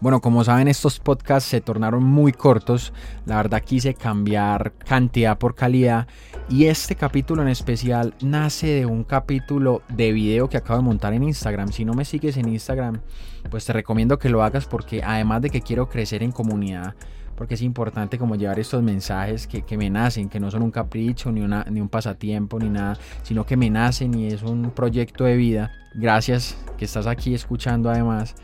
[0.00, 2.94] Bueno, como saben, estos podcasts se tornaron muy cortos.
[3.26, 6.08] La verdad quise cambiar cantidad por calidad.
[6.48, 11.12] Y este capítulo en especial nace de un capítulo de video que acabo de montar
[11.12, 11.70] en Instagram.
[11.70, 13.02] Si no me sigues en Instagram,
[13.50, 16.94] pues te recomiendo que lo hagas porque además de que quiero crecer en comunidad,
[17.36, 21.30] porque es importante como llevar estos mensajes que, me nacen, que no son un capricho,
[21.30, 25.24] ni, una, ni un pasatiempo, ni nada, sino que me nacen y es un proyecto
[25.24, 25.72] de vida.
[25.92, 28.34] Gracias que estás aquí escuchando además.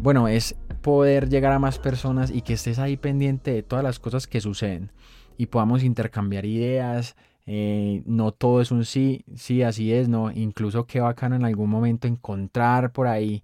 [0.00, 0.54] Bueno, es
[0.88, 4.40] poder llegar a más personas y que estés ahí pendiente de todas las cosas que
[4.40, 4.90] suceden
[5.36, 7.14] y podamos intercambiar ideas.
[7.44, 10.30] Eh, no todo es un sí, sí, así es, no.
[10.30, 13.42] Incluso qué bacano en algún momento encontrar por ahí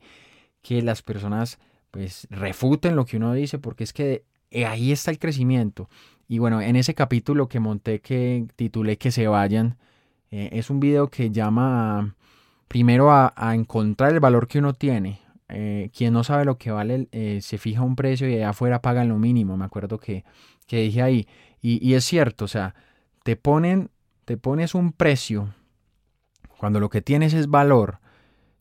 [0.62, 1.58] que las personas
[1.90, 5.90] pues refuten lo que uno dice, porque es que eh, ahí está el crecimiento.
[6.26, 9.76] Y bueno, en ese capítulo que monté que titulé Que se vayan,
[10.30, 12.14] eh, es un video que llama
[12.68, 17.08] primero a encontrar el valor que uno tiene, eh, quien no sabe lo que vale,
[17.12, 19.56] eh, se fija un precio y allá afuera pagan lo mínimo.
[19.56, 20.24] Me acuerdo que,
[20.66, 21.28] que dije ahí.
[21.60, 22.74] Y, es cierto, o sea,
[23.22, 23.90] te ponen,
[24.26, 25.54] te pones un precio
[26.58, 28.00] cuando lo que tienes es valor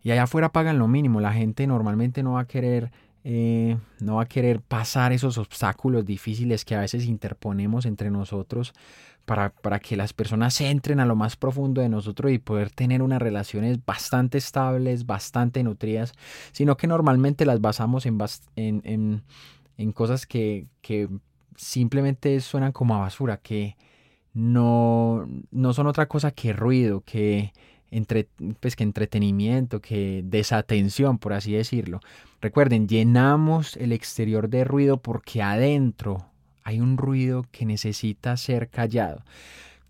[0.02, 1.20] y allá afuera pagan lo mínimo.
[1.20, 2.94] La gente normalmente no va a querer,
[3.25, 8.73] eh, no va a querer pasar esos obstáculos difíciles que a veces interponemos entre nosotros
[9.26, 13.02] para, para, que las personas entren a lo más profundo de nosotros y poder tener
[13.02, 16.14] unas relaciones bastante estables, bastante nutridas,
[16.52, 18.18] sino que normalmente las basamos en,
[18.56, 19.24] en,
[19.78, 21.10] en, cosas que, que,
[21.56, 23.78] simplemente suenan como a basura, que
[24.34, 27.54] no, no son otra cosa que ruido, que,
[27.92, 28.28] entre,
[28.60, 32.00] pues, que entretenimiento, que desatención, por así decirlo.
[32.42, 36.33] Recuerden, llenamos el exterior de ruido porque adentro
[36.64, 39.23] hay un ruido que necesita ser callado.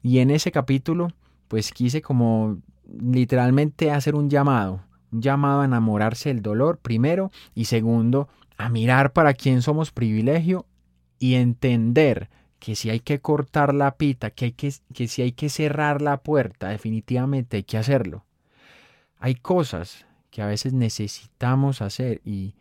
[0.01, 1.09] Y en ese capítulo,
[1.47, 7.65] pues quise como literalmente hacer un llamado, un llamado a enamorarse del dolor, primero, y
[7.65, 10.65] segundo, a mirar para quién somos privilegio
[11.19, 12.29] y entender
[12.59, 16.01] que si hay que cortar la pita, que, hay que, que si hay que cerrar
[16.01, 18.25] la puerta, definitivamente hay que hacerlo.
[19.19, 22.55] Hay cosas que a veces necesitamos hacer y,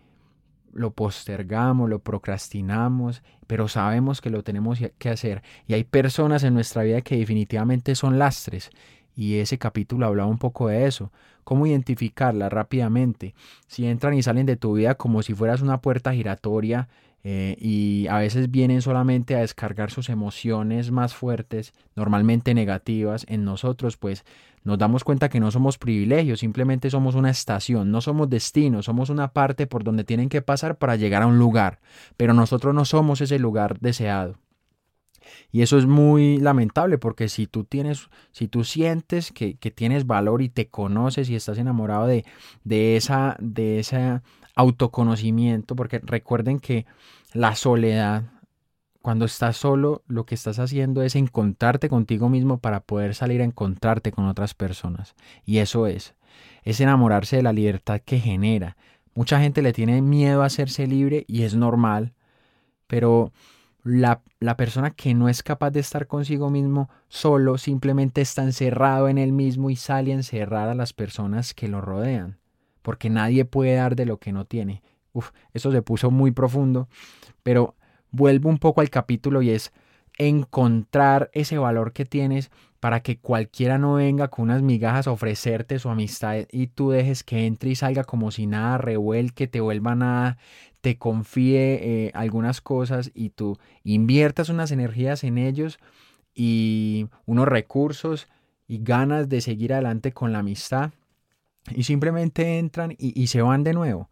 [0.72, 5.42] lo postergamos, lo procrastinamos, pero sabemos que lo tenemos que hacer.
[5.66, 8.70] Y hay personas en nuestra vida que definitivamente son lastres.
[9.14, 11.12] Y ese capítulo hablaba un poco de eso.
[11.44, 13.34] Cómo identificarla rápidamente.
[13.66, 16.88] Si entran y salen de tu vida como si fueras una puerta giratoria
[17.24, 23.44] eh, y a veces vienen solamente a descargar sus emociones más fuertes, normalmente negativas, en
[23.44, 24.24] nosotros, pues
[24.64, 29.10] nos damos cuenta que no somos privilegios, simplemente somos una estación, no somos destino, somos
[29.10, 31.80] una parte por donde tienen que pasar para llegar a un lugar,
[32.16, 34.38] pero nosotros no somos ese lugar deseado.
[35.50, 40.06] Y eso es muy lamentable porque si tú tienes, si tú sientes que, que tienes
[40.06, 42.24] valor y te conoces y estás enamorado de,
[42.64, 44.20] de, esa, de ese
[44.54, 46.86] autoconocimiento, porque recuerden que
[47.32, 48.24] la soledad
[49.02, 53.44] cuando estás solo, lo que estás haciendo es encontrarte contigo mismo para poder salir a
[53.44, 55.16] encontrarte con otras personas.
[55.44, 56.14] Y eso es,
[56.62, 58.76] es enamorarse de la libertad que genera.
[59.14, 62.14] Mucha gente le tiene miedo a hacerse libre y es normal,
[62.86, 63.32] pero
[63.82, 69.08] la, la, persona que no es capaz de estar consigo mismo solo simplemente está encerrado
[69.08, 72.38] en él mismo y sale a encerrar a las personas que lo rodean,
[72.82, 74.82] porque nadie puede dar de lo que no tiene.
[75.12, 76.88] Uf, eso se puso muy profundo,
[77.42, 77.74] pero
[78.10, 79.72] vuelvo un poco al capítulo y es
[80.18, 82.50] encontrar ese valor que tienes
[82.80, 87.22] para que cualquiera no venga con unas migajas a ofrecerte su amistad y tú dejes
[87.22, 90.36] que entre y salga como si nada revuelque, te vuelva nada,
[90.80, 95.78] te confíe eh, algunas cosas y tú inviertas unas energías en ellos
[96.34, 98.28] y unos recursos
[98.66, 100.90] y ganas de seguir adelante con la amistad
[101.70, 104.08] y simplemente entran y se van de nuevo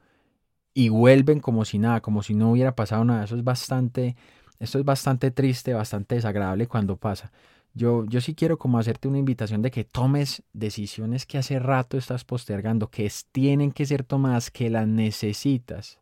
[0.74, 3.24] y vuelven como si nada, como si no hubiera pasado nada.
[3.24, 4.16] Eso es bastante,
[4.58, 7.32] esto es bastante triste, bastante desagradable cuando pasa.
[7.72, 11.96] Yo, yo sí quiero como hacerte una invitación de que tomes decisiones que hace rato
[11.96, 16.00] estás postergando, que tienen que ser tomadas, que las necesitas.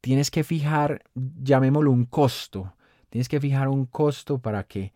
[0.00, 2.74] Tienes que fijar, llamémoslo un costo.
[3.08, 4.92] Tienes que fijar un costo para que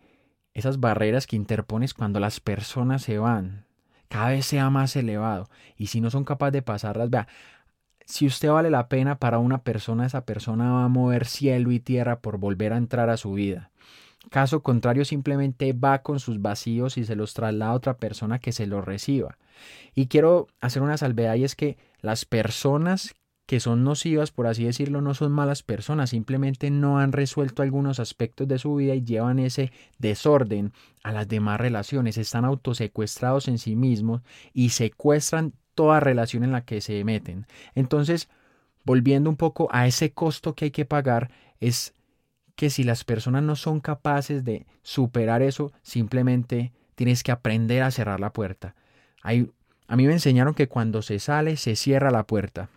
[0.53, 3.65] esas barreras que interpones cuando las personas se van
[4.11, 5.49] cada vez sea más elevado.
[5.77, 7.29] Y si no son capaces de pasarlas, vea,
[8.05, 11.79] si usted vale la pena para una persona, esa persona va a mover cielo y
[11.79, 13.71] tierra por volver a entrar a su vida.
[14.29, 18.51] Caso contrario, simplemente va con sus vacíos y se los traslada a otra persona que
[18.51, 19.37] se los reciba.
[19.95, 23.15] Y quiero hacer una salvedad y es que las personas
[23.51, 27.99] que son nocivas, por así decirlo, no son malas personas, simplemente no han resuelto algunos
[27.99, 30.71] aspectos de su vida y llevan ese desorden
[31.03, 34.21] a las demás relaciones, están autosecuestrados en sí mismos
[34.53, 37.45] y secuestran toda relación en la que se meten.
[37.75, 38.29] Entonces,
[38.85, 41.93] volviendo un poco a ese costo que hay que pagar, es
[42.55, 47.91] que si las personas no son capaces de superar eso, simplemente tienes que aprender a
[47.91, 48.75] cerrar la puerta.
[49.23, 49.33] A
[49.97, 52.69] mí me enseñaron que cuando se sale, se cierra la puerta.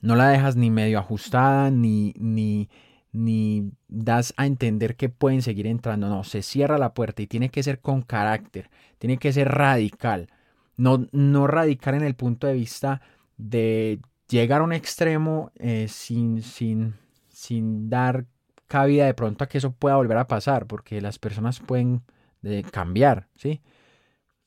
[0.00, 2.68] No la dejas ni medio ajustada, ni, ni,
[3.12, 6.08] ni das a entender que pueden seguir entrando.
[6.08, 10.28] No, se cierra la puerta y tiene que ser con carácter, tiene que ser radical.
[10.76, 13.00] No, no radical en el punto de vista
[13.36, 16.94] de llegar a un extremo eh, sin, sin,
[17.28, 18.26] sin dar
[18.66, 22.02] cabida de pronto a que eso pueda volver a pasar, porque las personas pueden
[22.42, 23.62] eh, cambiar, ¿sí?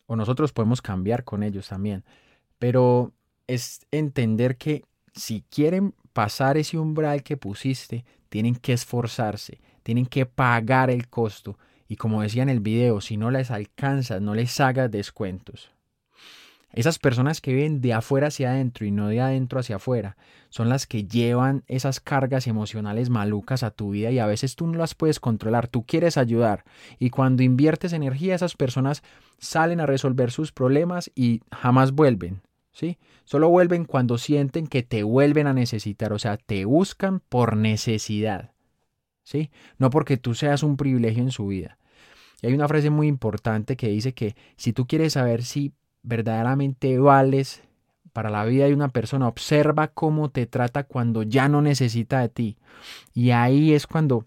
[0.05, 2.03] O nosotros podemos cambiar con ellos también.
[2.59, 3.13] Pero
[3.47, 4.83] es entender que
[5.17, 11.57] si quieren pasar ese umbral que pusiste, tienen que esforzarse, tienen que pagar el costo.
[11.87, 15.71] Y como decía en el video, si no les alcanzas, no les hagas descuentos.
[16.73, 20.17] Esas personas que viven de afuera hacia adentro y no de adentro hacia afuera
[20.49, 24.67] son las que llevan esas cargas emocionales malucas a tu vida y a veces tú
[24.67, 26.65] no las puedes controlar, tú quieres ayudar
[26.99, 29.01] y cuando inviertes energía esas personas
[29.39, 32.41] salen a resolver sus problemas y jamás vuelven,
[32.77, 32.97] ¿sí?
[33.23, 38.51] Solo vuelven cuando sienten que te vuelven a necesitar, o sea, te buscan por necesidad,
[39.23, 39.49] ¿sí?
[39.79, 41.79] No porque tú seas un privilegio en su vida.
[42.41, 46.99] Y hay una frase muy importante que dice que si tú quieres saber si verdaderamente
[46.99, 47.63] vales
[48.13, 49.27] para la vida de una persona.
[49.27, 52.57] Observa cómo te trata cuando ya no necesita de ti.
[53.13, 54.25] Y ahí es cuando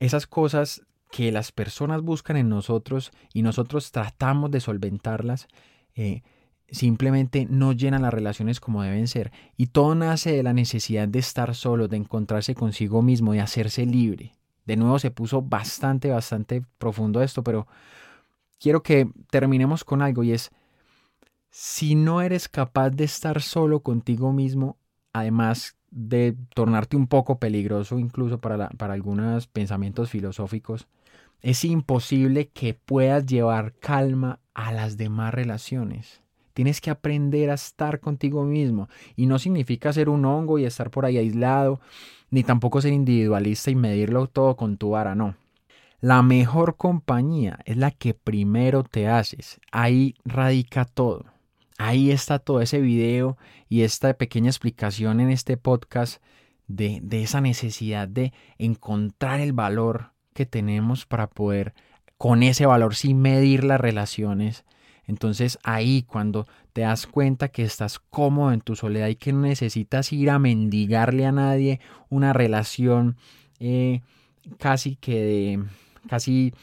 [0.00, 5.48] esas cosas que las personas buscan en nosotros y nosotros tratamos de solventarlas,
[5.94, 6.22] eh,
[6.70, 9.32] simplemente no llenan las relaciones como deben ser.
[9.56, 13.86] Y todo nace de la necesidad de estar solo, de encontrarse consigo mismo, de hacerse
[13.86, 14.32] libre.
[14.66, 17.66] De nuevo se puso bastante, bastante profundo esto, pero
[18.58, 20.50] quiero que terminemos con algo y es,
[21.50, 24.76] si no eres capaz de estar solo contigo mismo,
[25.12, 30.86] además de tornarte un poco peligroso incluso para, para algunos pensamientos filosóficos,
[31.40, 36.22] es imposible que puedas llevar calma a las demás relaciones.
[36.52, 38.88] Tienes que aprender a estar contigo mismo.
[39.16, 41.80] Y no significa ser un hongo y estar por ahí aislado,
[42.30, 45.36] ni tampoco ser individualista y medirlo todo con tu vara, no.
[46.00, 49.60] La mejor compañía es la que primero te haces.
[49.70, 51.26] Ahí radica todo.
[51.76, 53.36] Ahí está todo ese video
[53.68, 56.22] y esta pequeña explicación en este podcast
[56.68, 61.74] de, esa necesidad de encontrar el valor que tenemos para poder
[62.16, 64.64] con ese valor sin medir las relaciones.
[65.10, 69.40] Entonces ahí cuando te das cuenta que estás cómodo en tu soledad y que no
[69.40, 71.80] necesitas ir a mendigarle a nadie
[72.10, 73.16] una relación
[73.58, 74.02] eh,
[74.58, 75.64] casi que de,
[76.08, 76.54] casi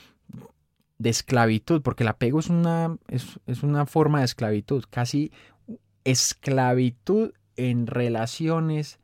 [0.98, 5.34] de esclavitud, porque el apego es una, es, una forma de esclavitud, casi
[6.06, 8.98] esclavitud en relaciones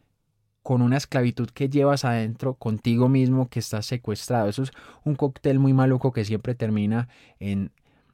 [0.61, 4.47] con una esclavitud que llevas adentro contigo mismo que estás secuestrado.
[4.47, 4.71] Eso es
[5.03, 7.09] un cóctel muy maluco que siempre termina
[7.39, 7.71] en,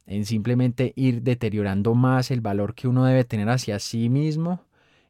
[0.09, 4.65] en simplemente ir deteriorando más el valor que uno debe tener hacia sí mismo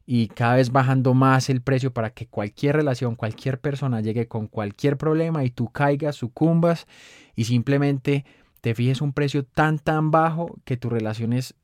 [0.06, 4.48] y cada vez bajando más el precio para que cualquier relación, cualquier persona llegue con
[4.48, 6.86] cualquier problema y tú caigas, sucumbas
[7.34, 8.26] y simplemente
[8.60, 11.56] te fijes un precio tan tan bajo que tus relaciones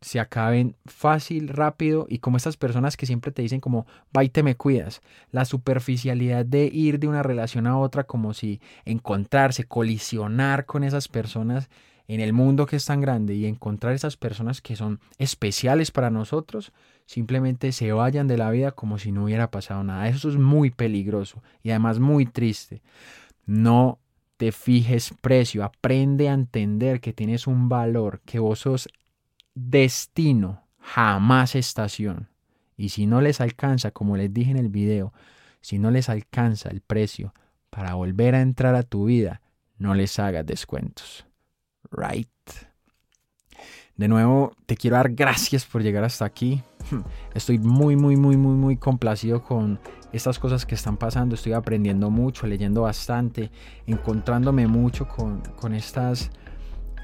[0.00, 3.86] se acaben fácil, rápido y como estas personas que siempre te dicen como,
[4.16, 5.00] va y te me cuidas.
[5.30, 11.06] La superficialidad de ir de una relación a otra como si encontrarse, colisionar con esas
[11.06, 11.68] personas
[12.14, 16.10] en el mundo que es tan grande y encontrar esas personas que son especiales para
[16.10, 16.72] nosotros,
[17.06, 20.08] simplemente se vayan de la vida como si no hubiera pasado nada.
[20.08, 22.82] Eso es muy peligroso y además muy triste.
[23.46, 24.00] No
[24.38, 28.88] te fijes precio, aprende a entender que tienes un valor, que vos sos
[29.54, 32.28] destino, jamás estación.
[32.76, 35.12] Y si no les alcanza, como les dije en el video,
[35.60, 37.34] si no les alcanza el precio
[37.70, 39.42] para volver a entrar a tu vida,
[39.78, 41.24] no les hagas descuentos.
[41.90, 42.28] Right.
[43.96, 46.62] De nuevo, te quiero dar gracias por llegar hasta aquí.
[47.34, 49.78] Estoy muy, muy, muy, muy, muy complacido con
[50.12, 51.34] estas cosas que están pasando.
[51.34, 53.50] Estoy aprendiendo mucho, leyendo bastante,
[53.86, 56.30] encontrándome mucho con, con estas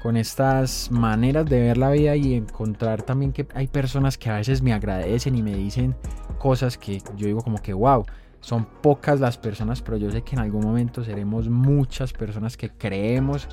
[0.01, 4.37] con estas maneras de ver la vida y encontrar también que hay personas que a
[4.37, 5.95] veces me agradecen y me dicen
[6.37, 8.05] cosas que yo digo como que wow,
[8.39, 12.69] son pocas las personas, pero yo sé que en algún momento seremos muchas personas que
[12.69, 13.47] creemos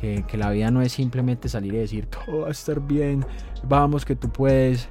[0.00, 3.24] que, la vida no es simplemente salir y decir todo va a estar bien,
[3.64, 4.88] vamos que tú puedes.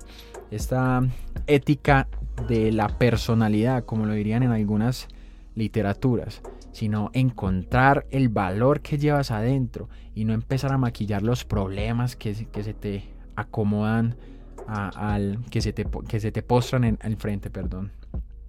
[0.52, 1.02] Esta
[1.48, 2.08] ética
[2.48, 5.08] de la personalidad, como lo dirían en algunas
[5.56, 12.16] literaturas, sino encontrar el valor que llevas adentro y no empezar a maquillar los problemas
[12.16, 13.04] que, que se te
[13.36, 14.16] acomodan
[14.68, 17.92] al que se te, que se te postran en el frente, perdón.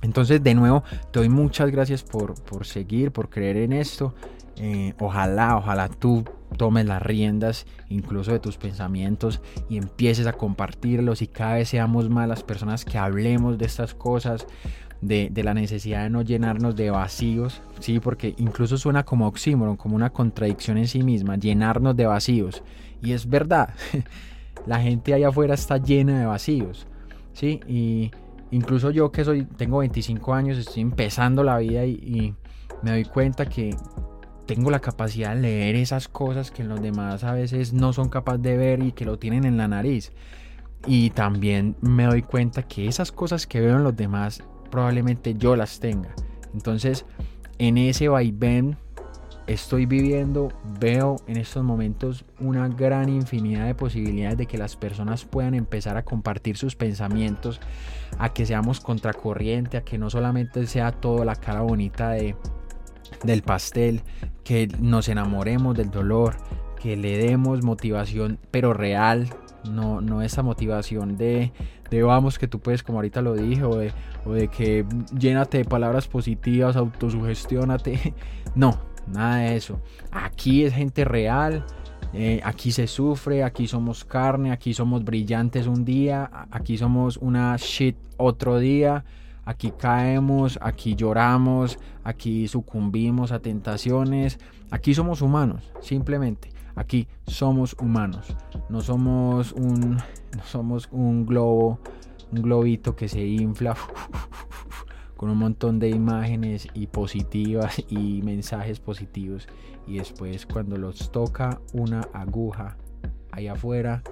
[0.02, 4.14] Entonces, de nuevo, te doy muchas gracias por, por seguir, por creer en esto.
[4.58, 6.24] Eh, ojalá, ojalá tú
[6.56, 12.08] tomes las riendas incluso de tus pensamientos y empieces a compartirlos y cada vez seamos
[12.08, 14.46] más las personas que hablemos de estas cosas,
[15.02, 18.00] de, la necesidad de no llenarnos de vacíos, ¿sí?
[18.00, 22.62] porque incluso suena como oxímoron, como una contradicción en sí misma, llenarnos de vacíos.
[23.02, 23.74] Y es verdad,
[24.66, 26.86] la gente allá afuera está llena de vacíos.
[27.34, 27.60] ¿sí?
[27.68, 28.10] Y
[28.56, 32.34] incluso yo que soy, tengo 25 años, estoy empezando la vida y
[32.82, 33.76] me doy cuenta que
[34.46, 38.42] tengo la capacidad de leer esas cosas que los demás a veces no son capaces
[38.42, 40.12] de ver y que lo tienen en la nariz.
[40.86, 45.56] Y también me doy cuenta que esas cosas que veo en los demás probablemente yo
[45.56, 46.14] las tenga.
[46.54, 47.04] Entonces,
[47.58, 48.76] en ese vaivén
[49.46, 50.48] estoy viviendo,
[50.80, 55.96] veo en estos momentos una gran infinidad de posibilidades de que las personas puedan empezar
[55.96, 57.60] a compartir sus pensamientos,
[58.18, 62.34] a que seamos contracorriente, a que no solamente sea todo la cara bonita de
[63.22, 64.02] del pastel,
[64.44, 66.36] que nos enamoremos del dolor,
[66.80, 69.28] que le demos motivación, pero real,
[69.70, 71.52] no, no esa motivación de,
[71.90, 73.92] de vamos que tú puedes, como ahorita lo dije, o de,
[74.24, 74.84] o de que
[75.16, 78.14] llénate de palabras positivas, autosugestionate.
[78.54, 79.80] No, nada de eso.
[80.10, 81.64] Aquí es gente real.
[82.12, 87.56] Eh, aquí se sufre, aquí somos carne, aquí somos brillantes un día, aquí somos una
[87.56, 89.04] shit otro día.
[89.44, 94.40] Aquí caemos, aquí lloramos, aquí sucumbimos a tentaciones.
[94.70, 96.50] Aquí somos humanos, simplemente.
[96.74, 98.36] Aquí somos humanos.
[98.68, 99.96] No somos un,
[100.36, 101.78] no somos un globo,
[102.32, 103.76] un globito que se infla
[105.16, 109.48] con un montón de imágenes y positivas y mensajes positivos.
[109.86, 112.76] Y después cuando los toca una aguja
[113.32, 114.02] ahí afuera,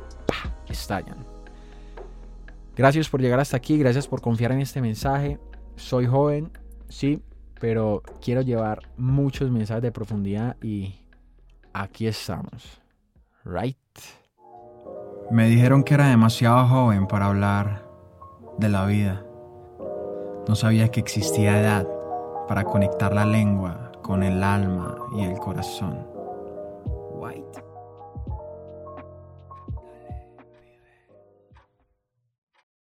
[0.68, 1.26] estallan.
[2.76, 5.38] Gracias por llegar hasta aquí, gracias por confiar en este mensaje.
[5.76, 6.50] Soy joven,
[6.88, 7.22] sí,
[7.60, 11.00] pero quiero llevar muchos mensajes de profundidad y
[11.72, 12.80] aquí estamos.
[13.44, 13.78] Right?
[15.30, 17.88] Me dijeron que era demasiado joven para hablar
[18.58, 19.24] de la vida.
[20.46, 21.86] No sabía que existía edad
[22.46, 26.13] para conectar la lengua con el alma y el corazón.